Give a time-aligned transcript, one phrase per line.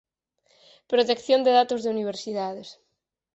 [0.91, 2.67] protección de datos de universidades